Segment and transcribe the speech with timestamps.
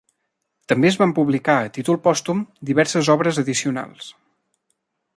[0.71, 4.13] També es van publicar a títol pòstum diverses obres addicionals.